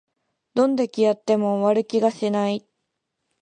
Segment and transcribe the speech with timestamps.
[0.55, 2.65] どんだけやっても終わる気がしない